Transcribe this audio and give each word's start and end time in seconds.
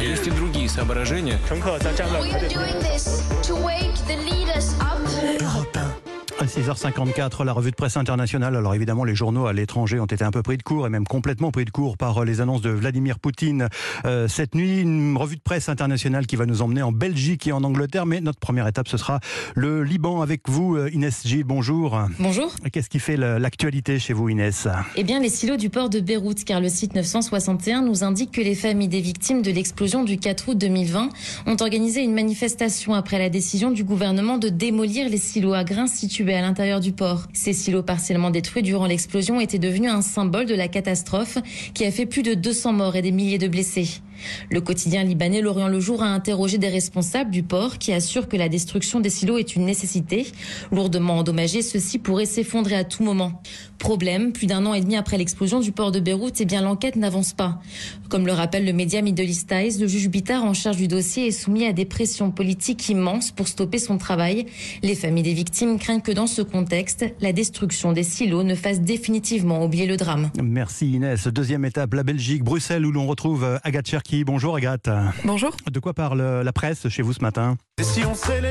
Есть 0.00 0.26
и 0.26 0.30
другие 0.30 0.68
соображения. 0.68 1.38
6h54 6.48 7.44
la 7.44 7.52
revue 7.52 7.70
de 7.70 7.76
presse 7.76 7.98
internationale. 7.98 8.56
Alors 8.56 8.74
évidemment, 8.74 9.04
les 9.04 9.14
journaux 9.14 9.46
à 9.46 9.52
l'étranger 9.52 10.00
ont 10.00 10.06
été 10.06 10.24
un 10.24 10.30
peu 10.30 10.42
pris 10.42 10.56
de 10.56 10.62
court 10.62 10.86
et 10.86 10.90
même 10.90 11.06
complètement 11.06 11.50
pris 11.50 11.66
de 11.66 11.70
court 11.70 11.98
par 11.98 12.18
euh, 12.18 12.24
les 12.24 12.40
annonces 12.40 12.62
de 12.62 12.70
Vladimir 12.70 13.18
Poutine 13.18 13.68
euh, 14.06 14.28
cette 14.28 14.54
nuit. 14.54 14.80
Une 14.80 15.16
revue 15.18 15.36
de 15.36 15.42
presse 15.42 15.68
internationale 15.68 16.26
qui 16.26 16.36
va 16.36 16.46
nous 16.46 16.62
emmener 16.62 16.80
en 16.80 16.90
Belgique 16.90 17.46
et 17.46 17.52
en 17.52 17.62
Angleterre. 17.64 18.06
Mais 18.06 18.22
notre 18.22 18.38
première 18.38 18.66
étape, 18.66 18.88
ce 18.88 18.96
sera 18.96 19.20
le 19.54 19.82
Liban 19.82 20.22
avec 20.22 20.48
vous, 20.48 20.76
euh, 20.76 20.90
Inès 20.92 21.26
Gilles. 21.26 21.44
Bonjour. 21.44 22.00
Bonjour. 22.18 22.54
Qu'est-ce 22.72 22.88
qui 22.88 22.98
fait 22.98 23.16
l'actualité 23.16 23.98
chez 23.98 24.14
vous, 24.14 24.30
Inès? 24.30 24.68
Eh 24.96 25.04
bien, 25.04 25.20
les 25.20 25.28
silos 25.28 25.58
du 25.58 25.68
port 25.68 25.90
de 25.90 26.00
Beyrouth, 26.00 26.44
car 26.44 26.60
le 26.62 26.70
site 26.70 26.94
961 26.94 27.82
nous 27.82 28.04
indique 28.04 28.32
que 28.32 28.40
les 28.40 28.54
familles 28.54 28.88
des 28.88 29.02
victimes 29.02 29.42
de 29.42 29.50
l'explosion 29.50 30.02
du 30.02 30.18
4 30.18 30.48
août 30.48 30.58
2020 30.58 31.10
ont 31.46 31.56
organisé 31.60 32.02
une 32.02 32.14
manifestation 32.14 32.94
après 32.94 33.18
la 33.18 33.28
décision 33.28 33.70
du 33.70 33.84
gouvernement 33.84 34.38
de 34.38 34.48
démolir 34.48 35.10
les 35.10 35.18
silos 35.18 35.52
à 35.52 35.64
grains 35.64 35.86
situés 35.86 36.37
l'intérieur 36.42 36.80
du 36.80 36.92
port. 36.92 37.26
Ces 37.32 37.52
silos 37.52 37.82
partiellement 37.82 38.30
détruits 38.30 38.62
durant 38.62 38.86
l'explosion 38.86 39.40
étaient 39.40 39.58
devenus 39.58 39.90
un 39.90 40.02
symbole 40.02 40.46
de 40.46 40.54
la 40.54 40.68
catastrophe 40.68 41.38
qui 41.74 41.84
a 41.84 41.90
fait 41.90 42.06
plus 42.06 42.22
de 42.22 42.34
200 42.34 42.72
morts 42.72 42.96
et 42.96 43.02
des 43.02 43.12
milliers 43.12 43.38
de 43.38 43.48
blessés. 43.48 44.00
Le 44.50 44.60
quotidien 44.60 45.04
libanais 45.04 45.40
L'Orient 45.40 45.68
le 45.68 45.80
Jour 45.80 46.02
a 46.02 46.06
interrogé 46.06 46.58
des 46.58 46.68
responsables 46.68 47.30
du 47.30 47.42
port 47.42 47.78
qui 47.78 47.92
assurent 47.92 48.28
que 48.28 48.36
la 48.36 48.48
destruction 48.48 49.00
des 49.00 49.10
silos 49.10 49.38
est 49.38 49.56
une 49.56 49.64
nécessité. 49.64 50.26
Lourdement 50.72 51.18
endommagés, 51.18 51.62
ceux-ci 51.62 51.98
pourraient 51.98 52.26
s'effondrer 52.26 52.76
à 52.76 52.84
tout 52.84 53.02
moment. 53.02 53.42
Problème, 53.78 54.32
plus 54.32 54.46
d'un 54.46 54.66
an 54.66 54.74
et 54.74 54.80
demi 54.80 54.96
après 54.96 55.18
l'explosion 55.18 55.60
du 55.60 55.70
port 55.70 55.92
de 55.92 56.00
Beyrouth, 56.00 56.40
eh 56.40 56.44
bien 56.44 56.62
l'enquête 56.62 56.96
n'avance 56.96 57.32
pas. 57.32 57.60
Comme 58.08 58.26
le 58.26 58.32
rappelle 58.32 58.64
le 58.64 58.72
média 58.72 59.02
Middle 59.02 59.28
East 59.28 59.50
Eyes, 59.52 59.78
le 59.78 59.86
juge 59.86 60.08
Bittard 60.08 60.44
en 60.44 60.54
charge 60.54 60.76
du 60.76 60.88
dossier 60.88 61.28
est 61.28 61.32
soumis 61.32 61.64
à 61.64 61.72
des 61.72 61.84
pressions 61.84 62.30
politiques 62.30 62.88
immenses 62.88 63.30
pour 63.30 63.46
stopper 63.46 63.78
son 63.78 63.98
travail. 63.98 64.46
Les 64.82 64.94
familles 64.94 65.22
des 65.22 65.34
victimes 65.34 65.78
craignent 65.78 66.00
que 66.00 66.12
dans 66.12 66.26
ce 66.26 66.42
contexte, 66.42 67.04
la 67.20 67.32
destruction 67.32 67.92
des 67.92 68.02
silos 68.02 68.42
ne 68.42 68.54
fasse 68.54 68.80
définitivement 68.80 69.64
oublier 69.64 69.86
le 69.86 69.96
drame. 69.96 70.30
Merci 70.42 70.92
Inès. 70.92 71.28
Deuxième 71.28 71.64
étape, 71.64 71.94
la 71.94 72.02
Belgique, 72.02 72.42
Bruxelles, 72.42 72.84
où 72.84 72.90
l'on 72.90 73.06
retrouve 73.06 73.44
euh, 73.44 73.58
Agathe 73.62 73.88
Bonjour 74.10 74.56
Agathe. 74.56 74.88
Bonjour. 75.24 75.54
De 75.70 75.80
quoi 75.80 75.92
parle 75.92 76.20
euh, 76.20 76.42
la 76.42 76.52
presse 76.52 76.88
chez 76.88 77.02
vous 77.02 77.12
ce 77.12 77.20
matin 77.20 77.58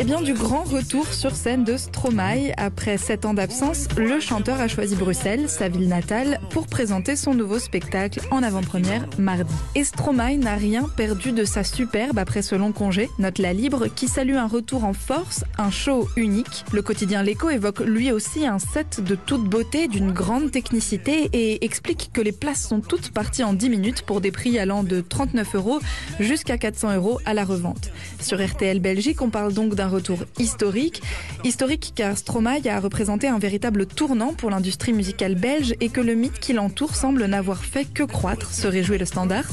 Eh 0.00 0.04
bien, 0.04 0.20
du 0.20 0.34
grand 0.34 0.64
retour 0.64 1.06
sur 1.12 1.34
scène 1.34 1.64
de 1.64 1.78
Stromae. 1.78 2.52
Après 2.58 2.98
sept 2.98 3.24
ans 3.24 3.32
d'absence, 3.32 3.88
le 3.96 4.20
chanteur 4.20 4.60
a 4.60 4.68
choisi 4.68 4.96
Bruxelles, 4.96 5.48
sa 5.48 5.68
ville 5.68 5.88
natale, 5.88 6.40
pour 6.50 6.66
présenter 6.66 7.16
son 7.16 7.32
nouveau 7.32 7.58
spectacle 7.58 8.20
en 8.30 8.42
avant-première 8.42 9.08
mardi. 9.18 9.54
Et 9.74 9.84
Stromae 9.84 10.36
n'a 10.36 10.56
rien 10.56 10.88
perdu 10.94 11.32
de 11.32 11.44
sa 11.44 11.64
superbe 11.64 12.18
après 12.18 12.42
ce 12.42 12.54
long 12.54 12.72
congé, 12.72 13.08
note 13.18 13.38
la 13.38 13.54
Libre, 13.54 13.86
qui 13.86 14.08
salue 14.08 14.36
un 14.36 14.48
retour 14.48 14.84
en 14.84 14.92
force, 14.92 15.44
un 15.56 15.70
show 15.70 16.06
unique. 16.16 16.64
Le 16.72 16.82
quotidien 16.82 17.22
L'Echo 17.22 17.48
évoque 17.48 17.80
lui 17.80 18.12
aussi 18.12 18.46
un 18.46 18.58
set 18.58 19.02
de 19.02 19.14
toute 19.14 19.44
beauté, 19.44 19.88
d'une 19.88 20.12
grande 20.12 20.50
technicité 20.50 21.30
et 21.32 21.64
explique 21.64 22.10
que 22.12 22.20
les 22.20 22.32
places 22.32 22.68
sont 22.68 22.80
toutes 22.80 23.10
parties 23.10 23.44
en 23.44 23.54
10 23.54 23.70
minutes 23.70 24.02
pour 24.02 24.20
des 24.20 24.30
prix 24.30 24.58
allant 24.58 24.82
de 24.82 25.00
39 25.00 25.45
euros 25.54 25.80
jusqu'à 26.20 26.58
400 26.58 26.96
euros 26.96 27.20
à 27.24 27.34
la 27.34 27.44
revente. 27.44 27.90
Sur 28.20 28.44
RTL 28.44 28.80
Belgique, 28.80 29.22
on 29.22 29.30
parle 29.30 29.52
donc 29.52 29.74
d'un 29.74 29.88
retour 29.88 30.18
historique. 30.38 31.02
Historique 31.44 31.92
car 31.94 32.16
Stromae 32.16 32.66
a 32.68 32.80
représenté 32.80 33.28
un 33.28 33.38
véritable 33.38 33.86
tournant 33.86 34.32
pour 34.32 34.50
l'industrie 34.50 34.92
musicale 34.92 35.34
belge 35.34 35.74
et 35.80 35.88
que 35.88 36.00
le 36.00 36.14
mythe 36.14 36.38
qui 36.38 36.52
l'entoure 36.52 36.94
semble 36.94 37.24
n'avoir 37.26 37.64
fait 37.64 37.84
que 37.84 38.02
croître, 38.02 38.52
se 38.52 38.66
réjouit 38.66 38.98
le 38.98 39.04
standard. 39.04 39.44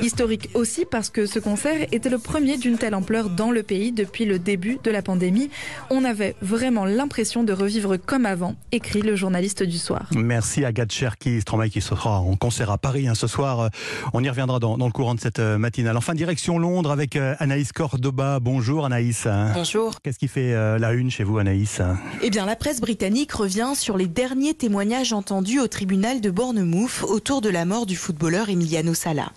Historique 0.00 0.50
aussi 0.54 0.84
parce 0.84 1.10
que 1.10 1.26
ce 1.26 1.38
concert 1.38 1.86
était 1.92 2.08
le 2.08 2.18
premier 2.18 2.56
d'une 2.56 2.78
telle 2.78 2.94
ampleur 2.94 3.30
dans 3.30 3.50
le 3.50 3.62
pays 3.62 3.92
depuis 3.92 4.24
le 4.24 4.38
début 4.38 4.78
de 4.82 4.90
la 4.90 5.02
pandémie. 5.02 5.50
On 5.90 6.04
avait 6.04 6.36
vraiment 6.40 6.84
l'impression 6.84 7.44
de 7.44 7.52
revivre 7.52 7.96
comme 7.96 8.26
avant, 8.26 8.56
écrit 8.72 9.02
le 9.02 9.16
journaliste 9.16 9.62
du 9.62 9.78
soir. 9.78 10.08
Merci 10.14 10.64
Agathe 10.64 10.92
Cherki, 10.92 11.40
Stromae 11.40 11.68
qui 11.68 11.80
sera 11.80 12.20
en 12.20 12.36
concert 12.36 12.70
à 12.70 12.78
Paris 12.78 13.08
hein, 13.08 13.14
ce 13.14 13.26
soir. 13.26 13.60
Euh, 13.60 13.68
On 14.12 14.22
y 14.22 14.28
reviendra 14.28 14.58
dans, 14.58 14.78
dans 14.78 14.86
le 14.86 14.92
courant 14.92 15.14
de 15.14 15.20
cette 15.20 15.33
euh, 15.38 15.58
matinale. 15.58 15.96
Enfin, 15.96 16.14
direction 16.14 16.58
Londres 16.58 16.90
avec 16.90 17.16
euh, 17.16 17.34
Anaïs 17.38 17.72
Cordoba. 17.72 18.40
Bonjour 18.40 18.84
Anaïs. 18.84 19.26
Bonjour. 19.54 20.00
Qu'est-ce 20.02 20.18
qui 20.18 20.28
fait 20.28 20.52
euh, 20.52 20.78
la 20.78 20.92
une 20.92 21.10
chez 21.10 21.24
vous 21.24 21.38
Anaïs? 21.38 21.80
Eh 22.22 22.30
bien, 22.30 22.46
la 22.46 22.56
presse 22.56 22.80
britannique 22.80 23.32
revient 23.32 23.72
sur 23.74 23.96
les 23.96 24.06
derniers 24.06 24.54
témoignages 24.54 25.12
entendus 25.12 25.60
au 25.60 25.68
tribunal 25.68 26.20
de 26.20 26.30
Bournemouth 26.30 27.02
autour 27.02 27.40
de 27.40 27.48
la 27.48 27.64
mort 27.64 27.86
du 27.86 27.96
footballeur 27.96 28.48
Emiliano 28.48 28.94
Sala. 28.94 29.32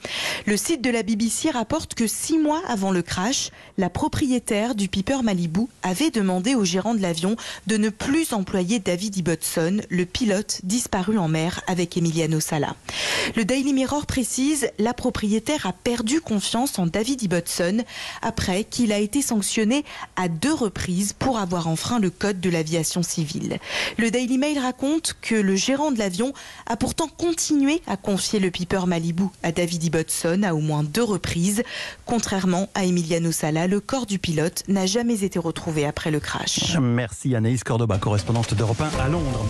Le 0.46 0.58
site 0.58 0.84
de 0.84 0.90
la 0.90 1.04
BBC 1.04 1.52
rapporte 1.52 1.94
que 1.94 2.08
six 2.08 2.38
mois 2.38 2.62
avant 2.68 2.92
le 2.92 3.02
crash, 3.02 3.52
la 3.78 3.90
propriétaire 3.90 4.76
du 4.76 4.88
Piper 4.88 5.24
Malibu 5.24 5.68
avait 5.84 6.12
demandé 6.12 6.56
au 6.56 6.66
gérant 6.66 6.96
de 6.96 7.02
l'avion 7.02 7.36
de 7.68 7.78
ne 7.78 7.90
plus 7.90 8.34
employer 8.34 8.80
David 8.80 9.18
Ibbotson, 9.18 9.82
le 9.90 10.06
pilote 10.06 10.62
disparu 10.64 11.18
en 11.18 11.28
mer 11.28 11.62
avec 11.68 11.98
Emiliano 11.98 12.40
Sala. 12.40 12.76
Le 13.36 13.46
Daily 13.46 13.74
Mirror 13.74 14.06
précise, 14.06 14.70
la 14.80 14.94
propriétaire 14.94 15.66
a 15.66 15.74
perdu 15.88 16.20
confiance 16.20 16.80
en 16.80 16.86
David 16.86 17.24
Ibbotson 17.24 17.86
après 18.22 18.66
qu'il 18.66 18.92
a 18.92 18.98
été 18.98 19.22
sanctionné 19.22 19.86
à 20.18 20.28
deux 20.28 20.54
reprises 20.54 21.14
pour 21.14 21.38
avoir 21.38 21.70
enfreint 21.70 21.98
le 22.00 22.10
code 22.10 22.42
de 22.42 22.50
l'aviation 22.50 23.04
civile. 23.04 23.58
Le 23.98 24.12
Daily 24.12 24.38
Mail 24.38 24.60
raconte 24.60 25.16
que 25.22 25.36
le 25.36 25.56
gérant 25.56 25.94
de 25.94 25.98
l'avion 25.98 26.34
a 26.66 26.76
pourtant 26.76 27.08
continué 27.08 27.82
à 27.88 27.96
confier 27.96 28.40
le 28.40 28.52
Piper 28.52 28.82
Malibu 28.86 29.28
à 29.44 29.54
David 29.54 29.86
Ibbotson 29.86 30.44
à 30.44 30.54
au 30.54 30.60
moins 30.60 30.84
deux 30.84 31.06
reprises. 31.06 31.64
Contrairement 32.06 32.68
à 32.76 32.84
Emiliano 32.84 33.32
Sala, 33.32 33.68
le 33.68 33.80
corps 33.80 34.08
du 34.08 34.20
pilote 34.20 34.64
n'a 34.68 34.88
jamais 34.88 35.24
été 35.24 35.40
retrouvé 35.40 35.86
après 35.86 36.12
le 36.12 36.20
crash. 36.20 36.76
Merci 36.82 37.34
Anaïs 37.34 37.64
Cordoba, 37.64 37.98
correspondante 37.98 38.54
d'Europe 38.56 38.82
1 38.82 39.00
à 39.00 39.08
Londres. 39.08 39.46